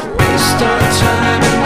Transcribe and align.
Waste 0.00 0.62
our 0.62 0.80
time 1.00 1.61